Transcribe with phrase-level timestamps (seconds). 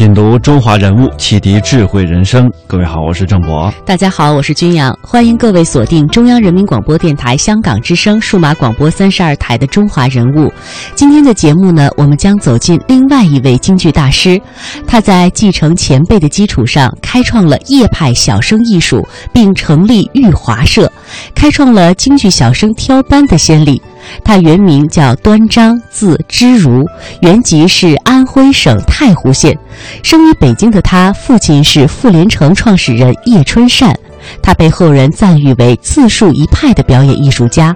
[0.00, 2.50] 品读中华人物，启迪智慧人生。
[2.66, 3.70] 各位好，我是郑博。
[3.84, 10.48] 大家好，我是君阳，欢迎各位锁定中央人民广播电台香港之声数码广播三十二台的《中华人物》。
[10.94, 14.40] 今天的节目呢，我们将走进另外一位京剧大师，
[14.86, 20.90] 他在继承前辈的基础上，开创了叶派小生艺术，并成立玉华社，
[21.34, 23.82] 开创了京剧小生挑班的先例。
[24.24, 26.84] 他原名叫端章，字知如，
[27.20, 29.56] 原籍是安徽省太湖县。
[30.02, 33.94] 生于北京的他，父亲是傅连城创始人叶春善，
[34.42, 37.74] 他被后人赞誉为自树一派的表演艺术家。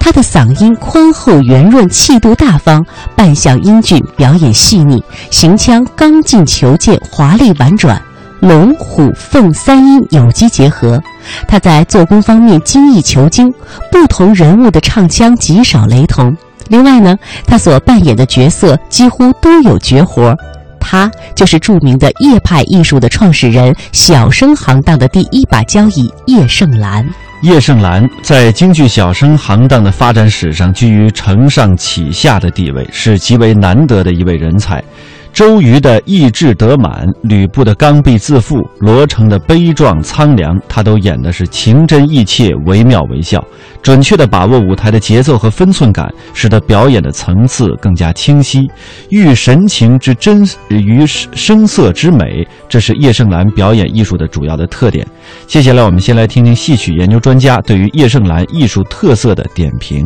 [0.00, 2.84] 他的嗓音宽厚圆润，气度大方，
[3.14, 8.00] 扮相英俊，表演细腻，行腔刚劲遒健，华丽婉转。
[8.40, 11.00] 龙虎凤三音有机结合，
[11.46, 13.52] 他在做工方面精益求精，
[13.90, 16.36] 不同人物的唱腔极少雷同。
[16.68, 20.36] 另外呢，他所扮演的角色几乎都有绝活。
[20.80, 27.06] 他就是著名的叶派艺术的创始人，小生行当的第一把交椅叶盛兰。
[27.42, 34.82] 叶盛兰在京剧小生行当的发展史上居于承上启下的地位，是极为难得的一位人才。
[35.38, 43.40] 周瑜的意志得满，吕布的刚愎自负，罗成的悲壮苍凉，他都演的是情真意切、惟妙惟肖，
[43.80, 48.68] 准确地把握舞台的节奏和分寸感，使得表演的层次更加清晰，
[49.10, 55.06] 寓神情之真于声色之美，这是叶盛兰表演艺术的主要的特点。
[55.46, 60.04] 接下来，我们先来听听戏曲研究专家对于叶盛兰艺术特色的点评。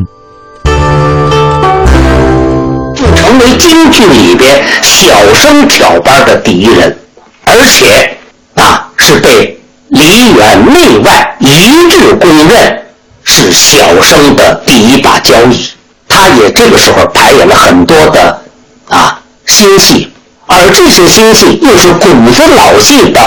[3.17, 6.97] 成为京剧里边小生挑班的第一人，
[7.45, 8.17] 而且
[8.55, 12.83] 啊是被梨园内外一致公认
[13.25, 15.71] 是小生的第一把交椅。
[16.09, 18.43] 他也这个时候排演了很多的
[18.89, 20.13] 啊新戏，
[20.47, 23.21] 而这些新戏又是古风老戏的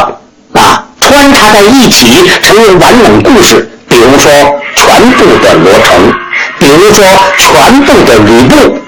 [0.53, 3.69] 啊穿插在一起，成为完整故事。
[3.87, 4.31] 比如说
[4.75, 6.13] 全部的罗成，
[6.59, 7.05] 比如说
[7.39, 8.79] 全部的吕布。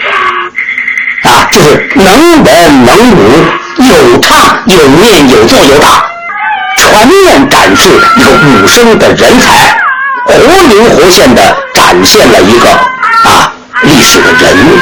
[1.27, 3.31] 啊，就是能文能武，
[3.79, 6.05] 有唱有念有做有打，
[6.77, 9.77] 全面展示一个武生的人才，
[10.25, 10.33] 活
[10.69, 11.41] 灵活现的
[11.73, 12.69] 展现了一个
[13.29, 13.51] 啊
[13.83, 14.79] 历史的人物。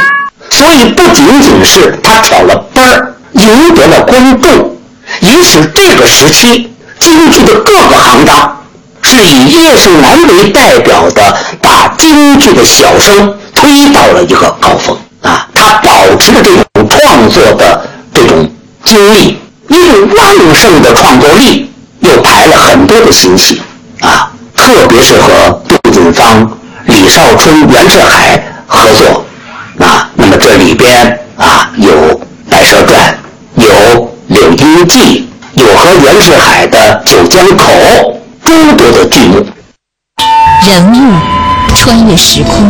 [0.52, 4.78] 所以不仅仅是他挑了班儿，赢得了观众，
[5.22, 8.64] 也使这个时期京剧的各个行当
[9.02, 14.96] 是以叶盛兰为代表的，把京剧的小生推到了一个高峰。
[16.06, 17.82] 保持着这种创作的
[18.14, 18.48] 这种
[18.84, 19.40] 精力，
[19.70, 21.68] 一种旺盛的创作力，
[22.02, 23.60] 又排了很多的新戏
[24.02, 26.48] 啊，特别是和杜近芳、
[26.86, 29.26] 李少春、袁世海合作
[29.84, 30.08] 啊。
[30.16, 31.92] 那么这里边啊有
[32.48, 33.18] 《白蛇传》，
[33.64, 33.68] 有
[34.28, 35.28] 《柳阴记》，
[35.60, 36.78] 有和袁世海的
[37.10, 37.64] 《九江口》，
[38.44, 39.44] 诸多的剧目。
[40.62, 41.14] 人物
[41.76, 42.64] 穿越时空，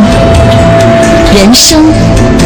[1.33, 1.83] 人生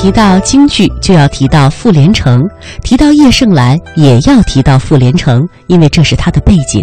[0.00, 2.40] 提到京剧，就要提到傅连城；
[2.84, 6.80] 提到叶盛兰，也要提到傅连城，因为这是他的背景。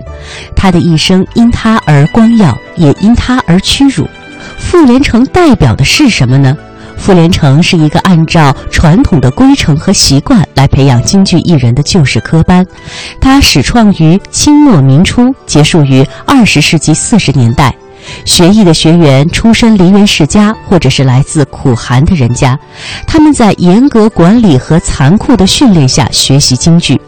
[0.53, 4.05] 他的一生因他而光耀，也因他而屈辱。
[4.57, 6.57] 傅连城代表的是什么呢？
[6.97, 12.65] 傅连城是一个按照传统的规程和习惯来培养京剧艺人的旧式科班，
[13.21, 17.73] 它始创于清末民初，结束于二十世纪四十年代。
[18.25, 22.57] 学艺的学员出身梨园世家，或者是来自苦寒的人家，
[23.07, 26.99] 他们在严格管理和残酷的训练下学习京剧。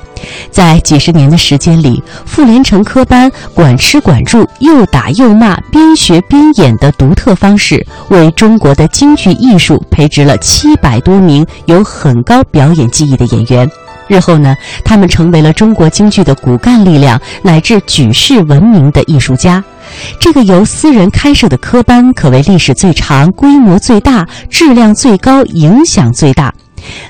[0.49, 13.69] 在几十年的时间里，傅连城科班管吃管住、又打又骂、边学边演的独特方式，为中国的京剧艺术培植了七百多名有很高表演技艺的演员。
[14.07, 19.63] 日后呢，他们成为了中国京剧的骨干力量，乃至举世闻名的艺术家。
[20.19, 26.54] 这个由私人开设的科班，可谓历史最长、规模最大、质量最高、影响最大。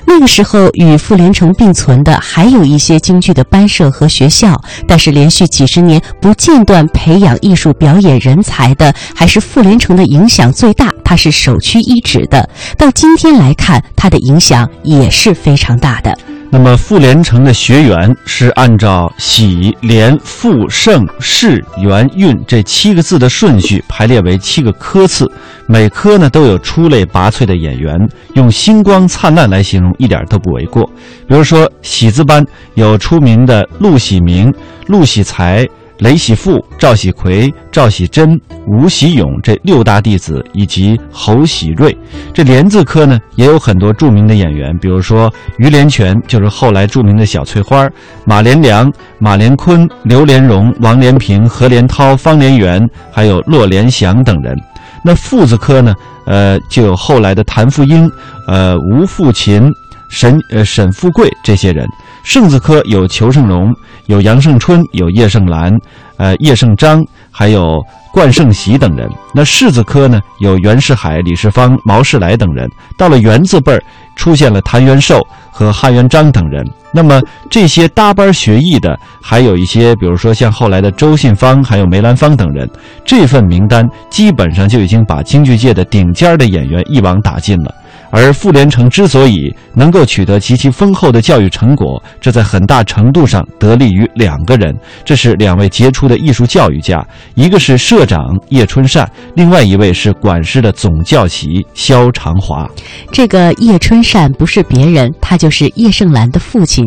[0.06, 12.48] 那个时候，与傅连城并存的还有一些京剧的班社和学校，但是连续几十年不间断培养艺术表演人才的，还是傅连城的影响最大，他是首屈一指的。
[12.76, 16.16] 到今天来看，他的影响也是非常大的。
[16.50, 25.30] 那么傅连城的学员是按照喜、连、傅、盛、世、元、运这七个字的顺序排列为七个科次，
[25.66, 27.94] 每科呢都有出类拔萃的演员，
[28.34, 30.84] 用星光灿烂来形容一点都不为过。
[31.26, 34.52] 比如说喜字班有出名的陆喜明、
[34.86, 35.66] 陆喜才。
[35.98, 41.96] 雷喜富、赵喜奎、赵喜珍、吴喜勇这六大弟子，以及侯喜瑞，
[42.32, 47.88] 这连字科呢也有很多著名的演员，比如说于连泉，就是后来著名的小翠花；
[48.24, 52.80] 马连良、马连坤、刘连荣、王连平、何连涛、方连元，
[53.10, 54.56] 还有骆连祥等人。
[55.04, 55.94] 那父字科呢，
[56.26, 58.08] 呃，就有后来的谭富英、
[58.46, 59.62] 呃吴富琴、
[60.08, 61.86] 沈呃沈富贵这些人。
[62.24, 63.72] 盛字科有裘盛戎，
[64.06, 65.72] 有杨胜春，有叶盛兰，
[66.18, 67.82] 呃，叶盛章，还有
[68.12, 69.08] 冠盛喜等人。
[69.32, 72.68] 那世字科呢，有袁世海、李世芳、毛世来等人。
[72.98, 73.82] 到了元字辈儿，
[74.14, 76.62] 出现了谭元寿和汉元璋等人。
[76.92, 82.68] 那么这些搭班学艺的，还有一些，比如说像后来的周信芳，还有梅兰芳等人。
[83.06, 87.74] 这份名单基本上就已经把京剧界的顶尖的演员一网打尽了。
[88.10, 94.74] 而傅连城之所以能够取得极其丰厚的教育成果，这在很大程度上得力于两个人，
[95.04, 102.66] 这是两位杰出的艺术教育家，一个是社长叶春善，另外一位是管事的总教习肖长华。
[103.12, 106.84] 这个叶春善不是别人，他就是叶盛兰的父亲。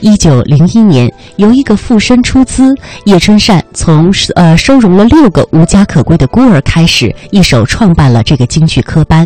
[0.00, 2.74] 一九零一年，由一个富绅出资，
[3.04, 9.24] 叶春善从呃收容了六个无家可归的孤儿开始，一手创办了这个京剧科班。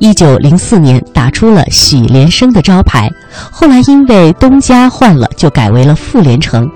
[0.00, 0.71] 一九零四。
[0.72, 3.12] 四年打出了喜连生的招牌，
[3.50, 6.66] 后来因为东家换了，就改为了傅连城。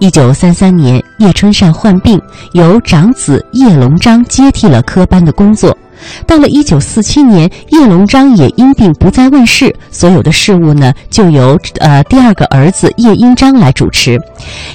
[0.00, 2.20] 一九三三年，叶春善患病，
[2.50, 5.78] 由长子叶龙章接替了科班的工作。
[6.26, 14.20] 到了一九四七年，叶龙章也因病不再问世，所有的事务呢就由呃第二个儿子叶英章来主持。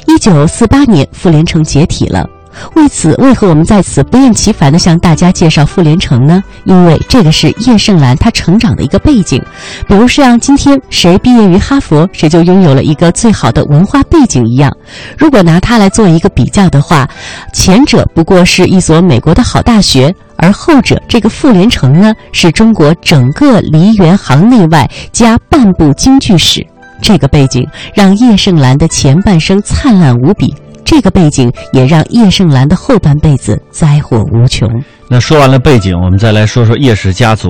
[0.07, 2.25] 一九四八年，傅连城解体了。
[2.75, 6.43] 为此，为何我们在此不厌其烦地向大家介绍傅连城呢？
[6.65, 9.41] 因为这个是叶盛兰他成长的一个背景。
[9.87, 14.71] 比如像今天谁毕业于哈佛，谁就拥有了一个最好的文化背景一样。
[15.17, 17.07] 如果拿它来做一个比较的话，
[17.53, 26.65] 前者不过是一所美国的好大学，而后者这个傅连城呢，是中国整个梨园行内外加半部京剧史。
[27.01, 30.53] 这个背景让叶盛兰的前半生灿烂无比。
[30.89, 34.67] 这个背景也让叶盛兰的后半辈子灾祸无穷。
[35.11, 37.49] 那说完了背景，我们再来说说叶氏家族。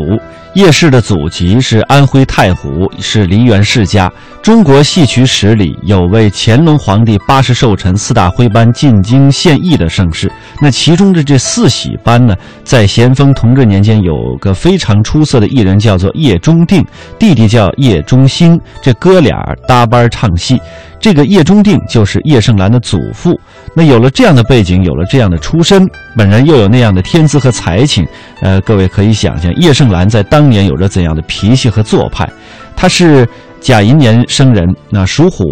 [0.56, 4.12] 叶氏的祖籍是安徽太湖，是梨园世家。
[4.42, 10.32] 中国戏曲史里有为乾隆皇帝八十寿辰四大徽班进京献艺的盛世。
[10.62, 12.34] 那其中的这四喜班呢，
[12.64, 16.84] 在咸丰同治年间有个非常出色的艺人，叫做叶中定，
[17.20, 20.60] 弟弟叫叶中兴，这哥俩搭班唱戏。
[21.00, 23.40] 这个叶中定就是叶盛兰的祖父。
[23.74, 28.06] 那有了这样的背景，有了这样的出身，本人又有那样的天资和才情，
[28.42, 32.30] 呃，各位可以想象叶盛兰在当年有着怎样的脾气和做派。
[32.76, 33.28] 他是
[33.60, 35.44] 甲寅年生人，那属虎。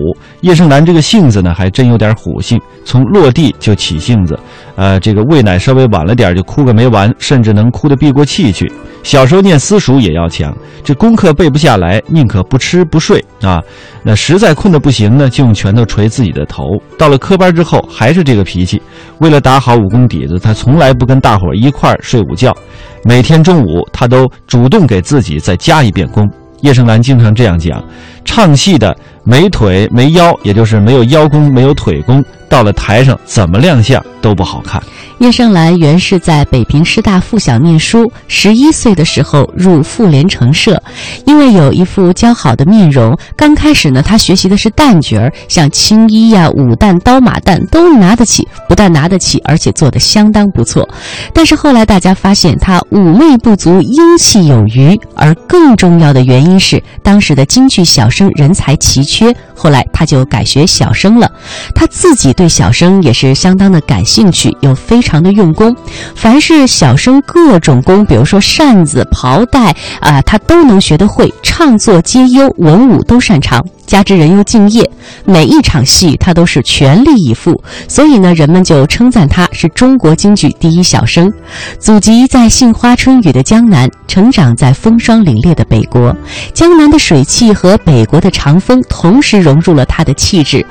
[0.41, 4.37] 叶盛兰这个性子呢，还真有点虎性，从落地就起性子，
[4.75, 8.71] 呃，这个喂奶稍微晚了点就哭个没完，甚至能哭得闭过气去。
[9.03, 13.61] 小时候念私塾也要强，这功课背不下来，宁可不吃不睡啊。
[14.03, 16.63] 那实在困得不行呢，就用拳头捶自己的头。
[16.97, 18.81] 到了科班之后，还是这个脾气。
[19.19, 22.55] 为了打好武功底子，他从来不跟大伙一块儿睡午觉。
[23.03, 26.29] 每天中午，他都主动给自己再加一遍功。
[26.61, 27.83] 叶盛兰经常这样讲：
[28.25, 34.81] 唱戏的没腿没腰，也就是没有腰功没有腿功，到了台上怎么亮相都不好看。
[35.19, 40.79] 叶盛兰原是在北平师大附小念书，十一岁的时候入妇联成社，
[41.25, 50.87] 因为有一副姣好的面容，刚开始呢，他学习的是旦角儿，像青衣呀、武旦、刀马旦都拿得起，不但拿得起，而且做得相当不错。
[51.33, 61.31] 但是后来大家发现他妩媚不足，英气有余，而更重要的原因是当时的京剧小生人才奇缺，后来他就改学小生了。
[61.73, 65.01] 他自己对小生也是相当的感兴趣，又非。
[65.07, 65.73] 常的用功，
[66.15, 73.65] 凡是小生各种功，比如说扇子、袍带啊，他都能学得会，唱作皆优，文武都擅长。
[73.87, 74.87] 加之人又敬业，
[75.23, 81.31] 每一场戏他都是全力以赴，所以呢，人们就称赞他是中国京剧第一小生。
[81.79, 86.13] 祖籍在杏花春雨的江南，成长在风霜凛冽的北国。
[86.53, 90.65] 江南的水汽和北国的长风同时融入了他的气质。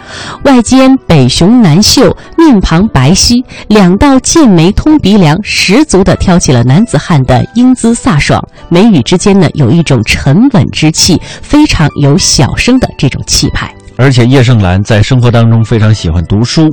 [0.44, 8.46] 外间北雄南秀，面庞白皙，两道剑眉通鼻梁，十足的挑起了男子汉的英姿飒爽。
[8.68, 13.05] 眉宇之间呢，有一种沉稳之气，非常有小生的这。
[13.06, 13.72] 这种气派。
[13.98, 16.68] 而且叶盛兰在生活当中非常喜欢读书，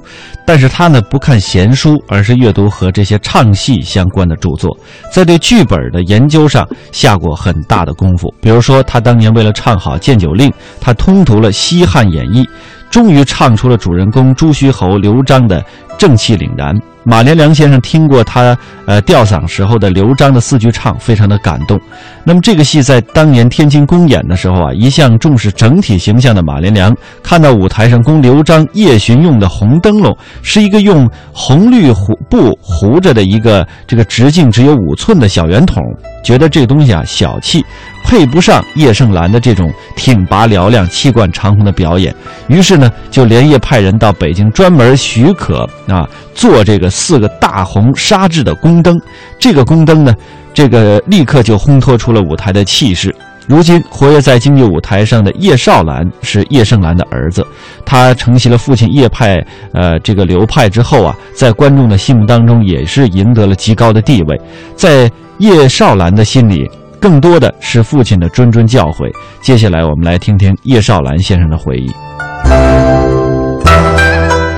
[0.45, 4.77] 但是他呢不看闲书，而是阅读和这些唱戏相关的著作，
[5.09, 8.33] 在对剧本的研究上下过很大的功夫。
[8.41, 10.49] 比如说，他当年为了唱好《剑九令》，
[10.81, 12.43] 他通读了《西汉演义》，
[12.89, 15.63] 终于唱出了主人公朱虚侯刘璋的
[15.97, 16.75] 正气凛然。
[17.05, 21.77] 马连良先生听过他呃吊嗓时候的刘璋的四句唱，非常的感动。
[22.23, 35.83] 那么这个戏在当年天津公演的时候啊，一向重视整体形象的马连良看到舞台上供刘璋夜巡用的红灯笼，是一个用红绿糊布糊着的一个这个直径只有五寸的小圆筒，
[36.23, 37.65] 觉得这东西啊小气，
[38.05, 42.15] 配不上叶盛兰的这种挺拔嘹亮、气贯长虹的表演，
[42.47, 46.89] 于是呢就连夜派人到北京专门许可啊做这个。
[46.93, 48.97] 四个大红纱制的宫灯，
[49.39, 50.13] 这个宫灯呢，
[50.53, 53.13] 这个立刻就烘托出了舞台的气势。
[53.47, 57.45] 如今活跃在京剧舞台上的叶绍兰是叶盛兰的儿子，
[57.83, 64.39] 他承袭了父亲叶派呃这个流派之后啊，在观众的心目当中也是赢得了极高的地位。
[64.75, 66.69] 在叶绍兰的心里，
[67.01, 69.11] 更多的是父亲的谆谆教诲。
[69.41, 73.22] 接下来我们来听听叶绍兰先生的回忆。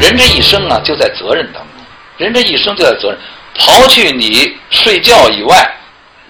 [0.06, 1.84] 人这一生啊，就在责任当中。
[2.18, 3.18] 人这一生就在责任，
[3.58, 5.76] 刨去你睡觉以外，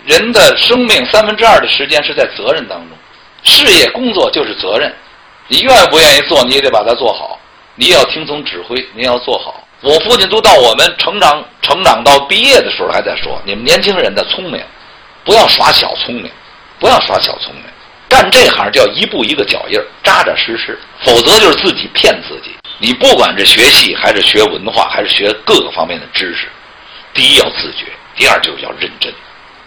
[0.05, 2.98] 人的生命三分之二的时间是在责任当中。
[3.44, 4.94] 事业工作就是责任，
[5.50, 7.38] 你愿不愿意做，你也得把它做好。
[7.75, 9.67] 你要听从指挥，你要做好。
[9.82, 14.63] 我父亲都到我们成长成长到毕业的时候还在说：你们年轻人的聪明，
[15.25, 16.32] 不要耍小聪明，
[16.79, 17.63] 不要耍小聪明。
[18.08, 22.55] 干这行就要一步一个脚印，扎扎实实，否则就是自己骗自己。
[22.77, 26.48] 你不管是学戏还是学文化，还是学各个方面的知识，
[27.13, 29.13] 第一要自觉，第二就是要认真。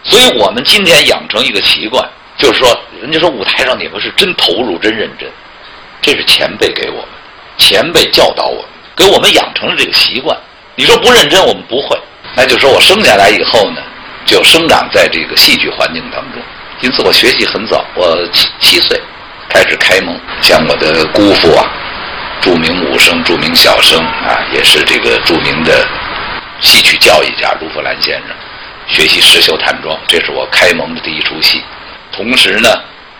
[0.03, 2.69] 所以我们今天养成一个习惯，就是说，
[3.01, 5.27] 人家说舞台上你们是真投入、真认真，
[6.01, 7.09] 这是前辈给我们，
[7.57, 10.37] 前辈教导我们，给我们养成了这个习惯。
[10.75, 11.99] 你说不认真，我们不会。
[12.35, 13.81] 那就说我生下来以后呢，
[14.23, 16.41] 就生长在这个戏剧环境当中，
[16.81, 19.01] 因此我学习很早，我七七岁
[19.49, 21.73] 开始开蒙，像我的姑父啊。
[22.41, 25.85] 著名武生、著名小生啊，也是这个著名的
[26.61, 28.35] 戏曲教育家卢福兰先生，
[28.87, 31.63] 学习石秀探庄，这是我开蒙的第一出戏。
[32.11, 32.69] 同时呢，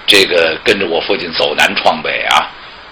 [0.08, 2.48] 这个跟着我父亲走南闯北啊，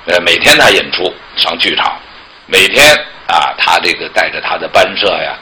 [0.06, 1.98] 呃，每天他演出上剧场，
[2.46, 2.86] 每天
[3.28, 5.34] 啊，他这个带着他的班社呀，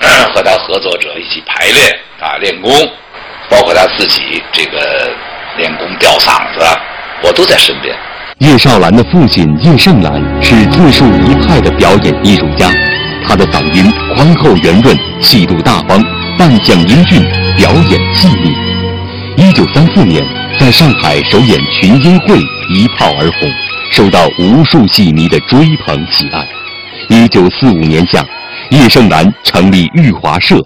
[0.34, 2.70] 和他合作者一起排练啊，练功，
[3.48, 5.10] 包括他自己这个
[5.56, 6.64] 练功吊嗓子，
[7.22, 7.96] 我都在身边。
[8.40, 12.70] 叶绍兰的父亲叶盛兰是自述一派的表演艺术家，
[13.26, 15.98] 他的嗓音宽厚圆润，气度大方，
[16.36, 17.22] 扮相英俊，
[17.56, 18.54] 表演细腻。
[19.38, 20.22] 一九三四年，
[20.60, 22.38] 在上海首演群英会
[22.68, 23.50] 一炮而红，
[23.90, 26.46] 受到无数戏迷的追捧喜爱。
[27.08, 28.22] 一九四五年夏，
[28.70, 30.56] 叶盛兰成立玉华社，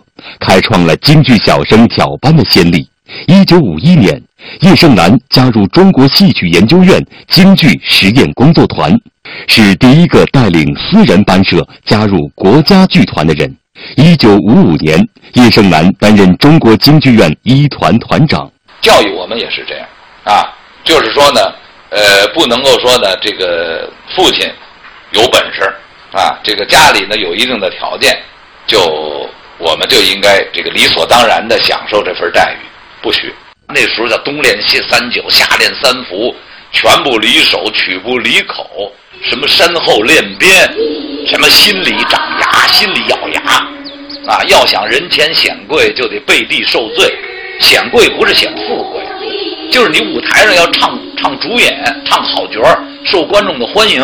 [0.41, 2.85] 开创了京剧小生挑班的先例。
[3.27, 4.23] 一九五一年。
[4.61, 6.99] 叶盛兰加入中国戏曲研究院
[7.29, 8.91] 京剧实验工作团，
[9.47, 13.55] 是第一个带领私人班社加入国家剧团的人。
[13.97, 14.99] 一九五五年，
[15.35, 18.51] 叶盛兰担任中国京剧院一团团长。
[18.81, 19.87] 教育我们也是这样
[20.25, 20.49] 啊，
[20.85, 21.41] 就是说呢，
[21.91, 24.51] 呃，不能够说呢，这个父亲
[25.13, 25.63] 有本事
[26.13, 28.19] 啊，这个家里呢有一定的条件，
[28.67, 28.81] 就
[29.59, 32.65] 我们就应该这个理所当然的享受这份待遇，
[33.03, 33.35] 不许。
[33.73, 36.35] 那时候叫冬练三九，夏练三伏，
[36.73, 38.93] 拳不离手，曲不离口，
[39.29, 40.51] 什么身后练鞭，
[41.25, 43.41] 什么心里长牙，心里咬牙，
[44.27, 47.15] 啊，要想人前显贵，就得背地受罪。
[47.61, 49.05] 显贵不是显富贵，
[49.71, 54.01] 就是你舞台上要唱唱主演，唱好角儿受观众的欢迎，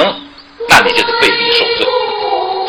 [0.69, 1.87] 那你就得背地受罪。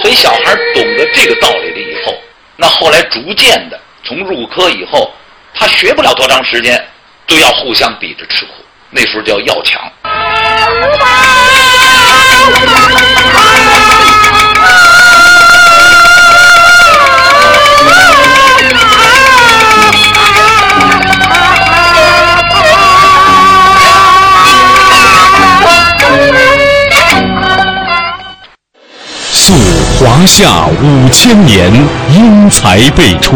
[0.01, 2.15] 所以小孩懂得这个道理了以后，
[2.55, 5.11] 那后来逐渐的从入科以后。
[5.59, 6.79] 他学不了多长时间，
[7.25, 8.51] 都要互相比着吃苦。
[8.91, 9.81] 那时候叫要强。
[29.31, 29.53] 溯
[29.99, 31.73] 华夏五千年，
[32.13, 33.35] 英才辈出。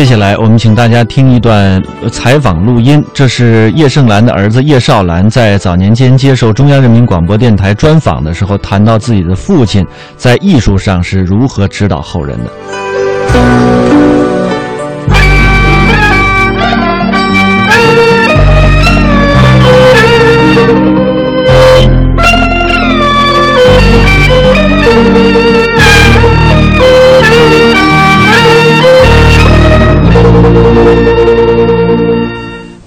[0.00, 12.50] 接下来，我们请大家听一段采访录音，这是叶盛兰的儿子叶绍兰在早年间接受中央人民广播电台专访的时候，谈到自己的父亲在艺术上是如何指导后人的。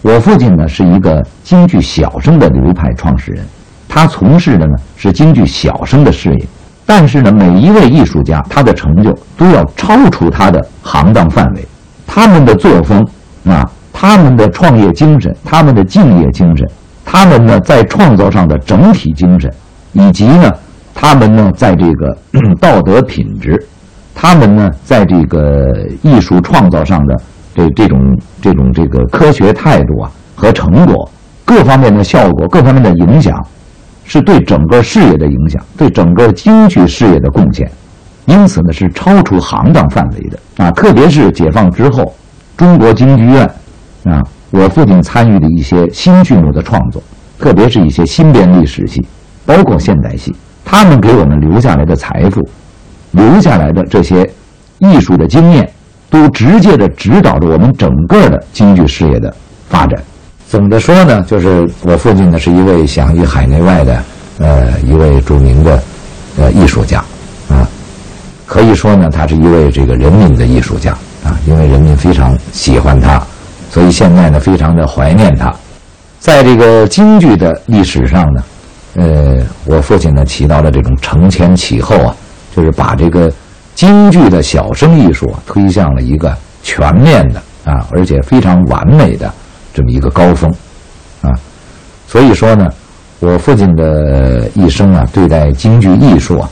[0.04, 3.42] 我父亲呢是一个京剧小生的流派创始人，
[3.88, 6.46] 他从事的呢是京剧小生的事业。
[6.86, 11.66] 但是呢，每一位艺术家他的成就都要超出他的行当范围，
[12.06, 13.02] 他们的作风
[13.46, 16.68] 啊，他们的创业精神，他们的敬业精神，
[17.06, 19.50] 他们呢在创造上的整体精神，
[19.94, 20.52] 以及呢
[20.94, 22.14] 他们呢在这个
[22.60, 23.58] 道德品质，
[24.14, 25.66] 他们呢在这个
[26.02, 27.16] 艺术创造上的。
[27.56, 31.10] 这这种这种这个科学态度啊和成果
[31.46, 33.34] 各方面的效果各方面的影响，
[34.06, 37.70] 是对整个事业的影响，对整个京剧事业的贡献，
[38.26, 40.72] 因此呢是超出行当范围的啊！
[40.72, 42.14] 特别是解放之后，
[42.58, 43.46] 中国京剧院
[44.06, 47.02] 啊，我父亲参与的一些新剧目的创作，
[47.40, 49.06] 特别是一些新编历史戏，
[49.46, 50.34] 包括现代戏，
[50.66, 52.42] 他们给我们留下来的财富，
[53.12, 54.28] 留下来的这些
[54.80, 55.70] 艺术的经验。
[56.14, 59.34] 都直接的指导着我们整个的京剧事业的
[59.68, 60.00] 发展。
[60.48, 64.04] 总的说呢，就是我父亲呢是一位享誉海内外的，
[64.38, 65.82] 呃，一位著名的，
[66.38, 67.00] 呃，艺术家，
[67.50, 67.68] 啊，
[68.46, 70.92] 可以说呢，他是一位这个人民的艺术家
[71.24, 73.20] 啊，因为人民非常喜欢他，
[73.72, 75.52] 所以现在呢非常的怀念他。
[76.20, 78.44] 在这个京剧的历史上呢，
[78.98, 82.16] 呃，我父亲呢起到了这种承前启后啊，
[82.56, 83.34] 就是把这个。
[83.76, 89.34] 京剧的小生艺术推向了一个全面的啊，而且非常完美的
[89.74, 90.50] 这么一个高峰，
[91.22, 91.32] 啊，
[92.08, 92.70] 所以说呢，
[93.20, 96.50] 我父亲的一生啊，对待京剧艺术啊，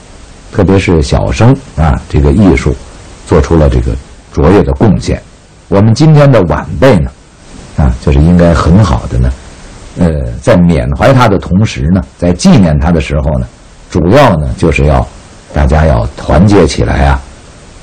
[0.52, 2.76] 特别是小生啊这个艺术，
[3.28, 3.92] 做出了这个
[4.34, 5.22] 卓越的贡献。
[5.70, 7.12] 我们今天的晚辈呢，
[7.78, 9.32] 啊，就是应该很好的呢，
[10.00, 10.10] 呃，
[10.42, 13.48] 在缅怀他的同时呢，在纪念他的时候呢，
[13.92, 15.08] 主要呢就是要。
[15.54, 17.22] 大家要团结起来啊，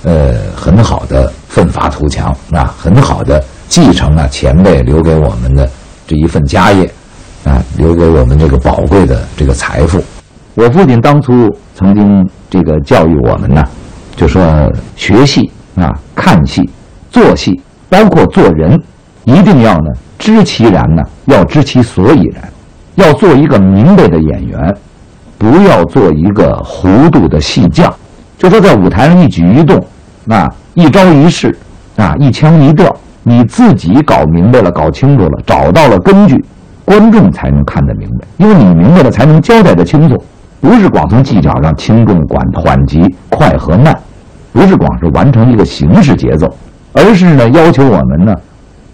[0.04, 5.68] 呃，很好的奋发图强啊，很好的继承啊前辈留给我们的
[6.07, 6.90] 这一份家业
[7.44, 10.02] 啊，留给我们这个宝贵的这个财富。
[10.54, 13.62] 我父亲当初曾经这个教育我们呢，
[14.16, 14.42] 就说
[14.96, 16.68] 学戏啊，看戏，
[17.11, 17.52] 做戏，
[17.88, 18.81] 包括做人，
[19.24, 22.50] 一定要呢知其然呢，要知其所以然，
[22.96, 24.76] 要做一个明白的演员。
[25.38, 27.94] 不要做一个糊涂的戏匠，
[28.37, 29.81] 就说在舞台上一举一动，
[30.29, 31.57] 啊，一招一式，
[31.96, 36.44] 啊，一腔一调，你自己搞明白了、搞清楚了，找到了根据，
[36.85, 38.27] 观众才能看得明白。
[38.38, 40.16] 因为你明白了，才能交代得清楚。
[40.61, 43.96] 不是光从技巧上轻重缓缓急快和慢，
[44.53, 46.53] 不是光是完成一个形式节奏，
[46.92, 48.35] 而是呢要求我们呢，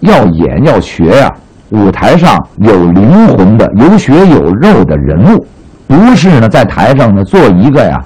[0.01, 1.33] 要演要学呀，
[1.71, 5.47] 舞台上有灵魂的、有血有肉的人物。
[5.87, 7.99] 不是呢，在台上呢做一个呀，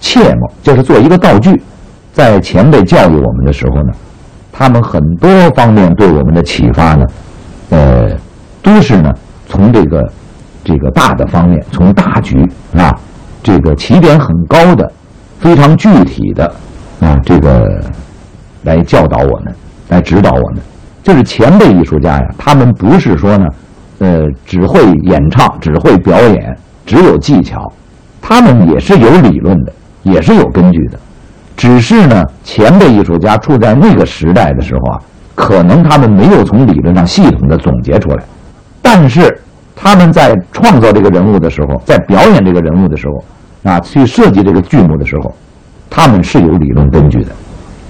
[0.00, 1.60] 切末，就是做一个道具。
[2.12, 3.92] 在前辈教育我们的时候呢，
[4.52, 7.04] 他们很多方面对我们的启发呢，
[7.70, 8.10] 呃，
[8.62, 9.10] 都是呢
[9.48, 10.08] 从这个
[10.62, 12.38] 这个大的方面，从大局
[12.76, 12.94] 啊，
[13.42, 14.90] 这个起点很高的、
[15.40, 16.46] 非常具体的
[17.00, 17.68] 啊，这个
[18.62, 19.52] 来教导我们，
[19.88, 20.62] 来指导我们。
[21.02, 23.44] 就是前辈艺术家呀，他们不是说呢，
[23.98, 26.56] 呃，只会演唱，只会表演。
[26.86, 27.72] 只有技巧，
[28.20, 30.98] 他们也是有理论的，也是有根据的，
[31.56, 35.00] 只是呢，前辈艺术家处在那个时代的时候啊，
[35.34, 38.24] 可能他们没有从理论上系统的总结出来，
[38.82, 39.40] 但是
[39.74, 45.34] 他们在创造这个人物的时候，在表演这个人物的时候，啊，去设计这个剧目的时候，
[45.88, 47.30] 他们是有理论根据的。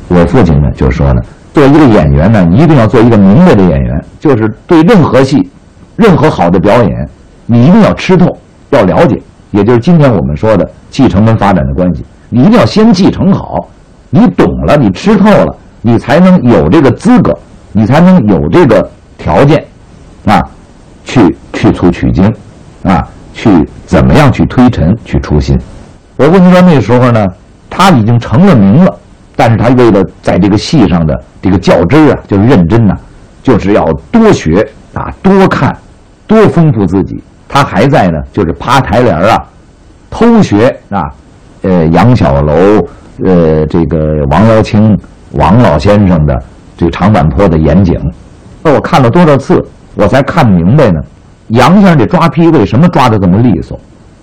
[0.08, 1.20] 我父亲呢就说呢，
[1.52, 5.50] 做一个演员呢，你一定要做一个明白的演员，就是对任何戏，
[5.96, 7.08] 任何好的表演，
[7.46, 8.26] 你一定要吃透。
[8.74, 13.68] 要了解，也就是今天我们说的继承跟发展的关系，你一定要先继承好，
[14.10, 17.32] 你懂了，你吃透了，你才能有这个资格，
[17.72, 19.64] 你才能有这个条件，
[20.26, 20.42] 啊，
[21.04, 22.32] 去去粗取精，
[22.82, 23.50] 啊，去
[23.86, 25.58] 怎么样去推陈去出新。
[26.16, 27.26] 我跟你说，那时候呢，
[27.68, 28.98] 他已经成了名了，
[29.34, 32.94] 但是他为了在这个戏上的这个较真啊，就是认真呐，
[33.42, 35.76] 就是要多学啊，多看，
[36.26, 37.20] 多丰富自己，
[37.54, 39.40] 他还在呢，就是爬台帘啊，
[40.10, 41.04] 偷学啊，
[41.62, 42.52] 呃，杨小楼，
[43.24, 44.98] 呃，这个王瑶卿、
[45.34, 46.34] 王老先生的
[46.76, 47.94] 这长坂坡的演讲，
[48.60, 49.64] 那我看了多少次，
[49.94, 51.00] 我才看明白呢。
[51.50, 53.78] 杨先生这抓坯为什么抓的这么利索？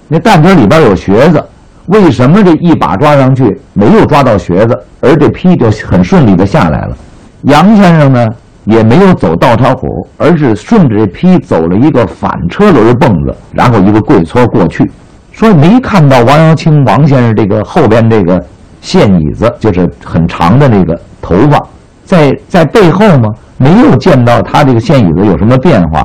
[0.10, 1.42] 那担子里边有穴子，
[1.86, 6.98] 为什么这一把抓上去没有抓到穴子，而这坯就很顺利的下来了？
[7.44, 8.28] 杨先生呢？
[8.66, 14.90] 也没有走倒插虎，而是顺着这坯走了一个反车轮蹦子，然后一个跪搓过去。
[15.32, 18.44] 说没看到王阳清王先生这个后边这个
[18.82, 21.60] 线椅子，就是很长的那个头发，
[22.04, 23.30] 在在背后吗？
[23.58, 26.04] 没有见到他这个线椅子有什么变化？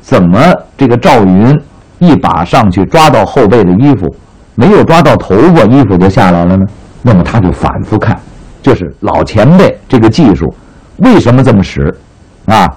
[0.00, 0.40] 怎么
[0.76, 1.60] 这个赵云
[1.98, 4.12] 一把上去抓到后背的衣服，
[4.54, 6.64] 没有抓到头发，衣服就下来了呢？
[7.02, 8.18] 那么他就反复看，
[8.62, 10.52] 就是老前辈这个技术。
[10.98, 11.94] 为什么这么使，
[12.46, 12.68] 啊？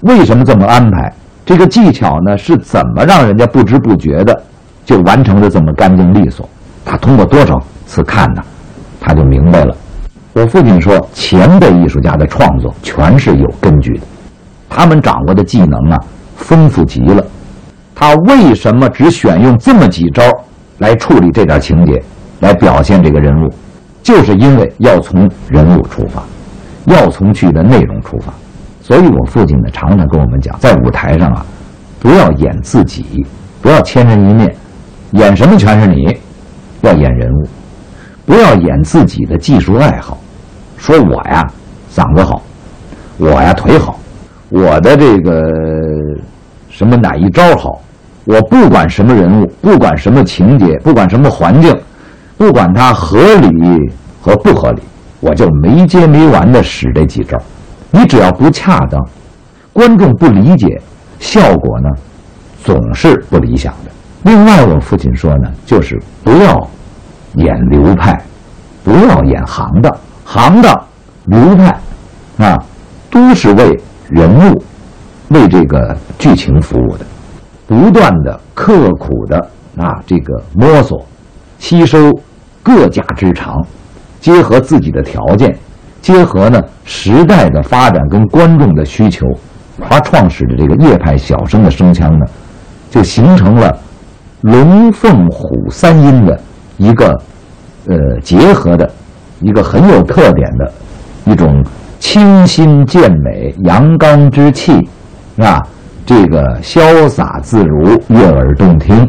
[0.00, 1.12] 为什么这么安排？
[1.44, 4.42] 这个技巧呢，是怎么让人家不知不觉的
[4.84, 6.48] 就完成的这么干净利索？
[6.84, 8.42] 他通过多少次看呢？
[9.00, 9.74] 他就明白了。
[10.32, 14.02] 我父亲说，前辈艺术家的创作全是有根据的，
[14.68, 15.98] 他们掌握的技能啊，
[16.36, 17.24] 丰富极了。
[17.94, 20.22] 他为什么只选用这么几招
[20.78, 22.02] 来处理这点情节，
[22.40, 23.50] 来表现这个人物？
[24.02, 26.22] 就是因为要从人物出发。
[26.86, 28.32] 要从剧的内容出发，
[28.80, 31.44] 所以我父亲呢常常跟我们讲，在舞台上啊，
[31.98, 33.26] 不要演自己，
[33.60, 34.54] 不要千人一面，
[35.12, 36.16] 演什么全是你，
[36.82, 37.48] 要演人物，
[38.24, 40.16] 不要演自己的技术爱好，
[40.76, 41.44] 说我呀
[41.92, 42.40] 嗓子好，
[43.18, 43.98] 我呀腿好，
[44.50, 45.42] 我的这个
[46.68, 47.80] 什么哪一招好，
[48.24, 51.74] 我不管什么人物，不管什么情节，不管什么环境，
[52.36, 53.50] 不管它合理
[54.20, 54.82] 和不合理。
[55.20, 57.36] 我就没接没完的使这几招，
[57.90, 59.00] 你只要不恰当，
[59.72, 60.80] 观众不理解，
[61.18, 61.88] 效果呢，
[62.62, 63.90] 总是不理想的。
[64.24, 66.68] 另外，我父亲说呢，就是不要
[67.34, 68.20] 演流派，
[68.84, 70.86] 不要演行当，行当、
[71.26, 71.78] 流派
[72.38, 72.56] 啊，
[73.10, 73.78] 都是为
[74.10, 74.62] 人物、
[75.30, 77.06] 为这个剧情服务的，
[77.66, 79.38] 不断的刻苦的
[79.78, 81.06] 啊，这个摸索、
[81.58, 82.12] 吸收
[82.62, 83.54] 各家之长。
[84.26, 85.56] 结合自己的条件，
[86.02, 89.24] 结合呢时代的发展跟观众的需求，
[89.80, 92.26] 他创始的这个叶派小生的声腔呢，
[92.90, 93.78] 就形成了
[94.40, 96.36] 龙凤虎三音的
[96.76, 97.16] 一个
[97.86, 98.90] 呃结合的
[99.42, 100.72] 一个很有特点的
[101.24, 101.64] 一种
[102.00, 104.72] 清新健美、阳刚之气，
[105.38, 105.62] 啊，
[106.04, 109.08] 这个潇洒自如、悦耳动听，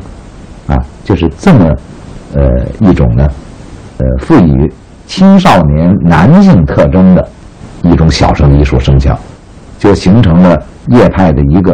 [0.68, 1.74] 啊，就是这么
[2.36, 2.44] 呃
[2.82, 3.28] 一种呢，
[3.98, 4.72] 呃赋予。
[5.08, 7.28] 青少年男性特征的
[7.82, 9.18] 一种小声艺术声腔，
[9.80, 11.74] 就形成了叶派的一个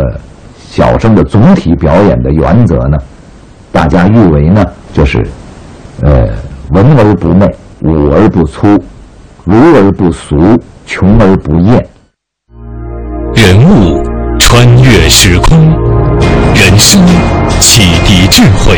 [0.55, 2.97] 小声的总体表演的原则呢。
[3.71, 5.25] 大家誉为呢，就是
[6.01, 6.29] 呃
[6.69, 7.45] 文而不媚，
[7.81, 8.67] 武而不粗，
[9.45, 10.37] 儒而不俗，
[10.85, 11.83] 穷而不艳。
[13.33, 14.01] 人物
[14.39, 15.57] 穿越时空，
[16.53, 17.03] 人生
[17.59, 18.77] 启迪智慧。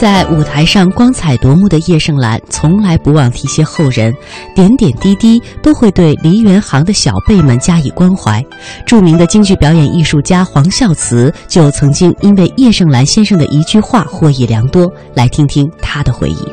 [0.00, 4.10] 在舞台上光彩夺目的叶盛兰，从来不忘提携后人，
[4.54, 8.42] 点点滴滴都会对梨园行的小辈们加以关怀。
[8.86, 14.90] 著名的京剧表演艺术家黄孝慈就曾经因为叶盛兰先生的一句话获益良多。
[15.12, 16.48] 来听听他的回忆。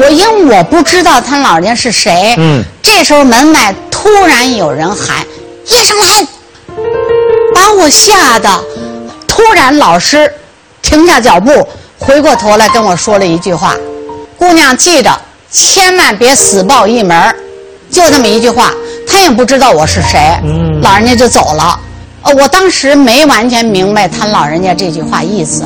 [0.00, 5.24] 我因为我不知道他老人家是谁，嗯，这时候门外突然有人喊
[5.70, 6.26] 叶盛兰。
[7.56, 8.50] 把我吓得，
[9.26, 10.30] 突然老师
[10.82, 11.66] 停下脚步，
[11.98, 13.74] 回过头来跟我说了一句话
[14.36, 15.10] ：“姑娘记着，
[15.50, 17.34] 千万别死抱一门
[17.90, 18.74] 就这么一句话，
[19.08, 20.38] 他也不知道我是谁，
[20.82, 21.80] 老人家就走了。
[22.24, 25.64] 呃，我当时没完全明白他老人家这句话意思。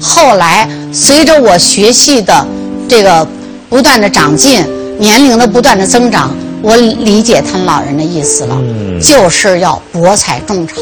[0.00, 2.46] 后来随着我学习的
[2.88, 3.26] 这个
[3.68, 4.64] 不断的长进，
[5.00, 6.32] 年龄的不断的增长。
[6.62, 8.56] 我理解他老人的意思了，
[9.00, 10.76] 就是要博采众长，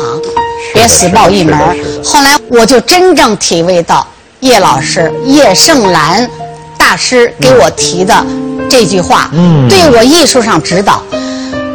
[0.73, 1.59] 别死抱一门。
[2.05, 4.07] 后来我就真正体味到
[4.41, 6.29] 叶老师叶盛兰
[6.79, 8.25] 大师给我提的
[8.69, 9.31] 这句话，
[9.69, 11.03] 对我艺术上指导。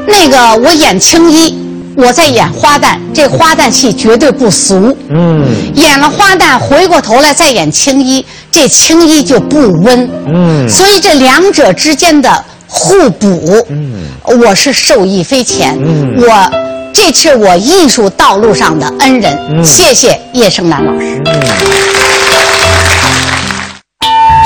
[0.08, 1.56] 那个我演青衣，
[1.96, 4.96] 我在演花旦，这花旦戏绝对不俗。
[5.10, 10.10] 嗯，演了花旦，回过头来再演青衣，这青衣就不温。
[10.28, 14.06] 嗯所以这两者之间的互补，嗯。
[14.42, 15.78] 我是受益匪浅。
[15.78, 16.16] 嗯。
[16.18, 16.52] 我
[16.94, 19.64] 这是我艺术道路上的恩人，嗯。
[19.64, 21.22] 谢谢叶盛兰老师。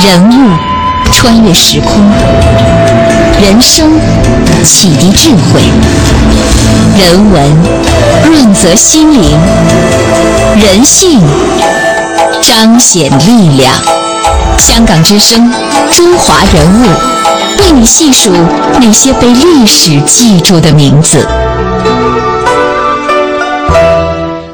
[0.03, 0.51] 人物
[1.11, 2.11] 穿越时空，
[3.41, 3.99] 人生
[4.63, 5.61] 启迪智慧，
[6.99, 7.57] 人文
[8.25, 9.37] 润泽心灵，
[10.59, 11.21] 人性
[12.41, 13.71] 彰显力量。
[14.57, 15.51] 香港之声，
[15.91, 16.85] 中华人物，
[17.59, 18.31] 为你细数
[18.79, 21.25] 那些被历史记住的名字。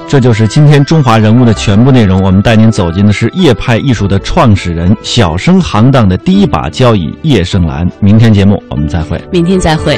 [0.07, 2.21] 这就是今天中华人物的全部内容。
[2.21, 7.89] 我们带您走进的是叶派艺术的创始人，小生行当的第一把交椅叶盛兰。
[8.01, 9.23] 明天节目我们再会。
[9.31, 9.97] 明天再会。